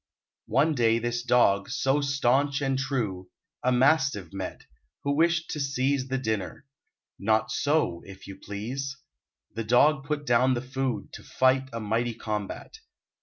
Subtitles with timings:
[0.47, 3.29] One day this Dog, so staunch and true,
[3.61, 4.65] A mastiff met,
[5.03, 6.65] who wished to seize The dinner.
[7.19, 8.97] Not so, if you please.
[9.53, 12.79] The Dog put down the food, to fight A mighty combat.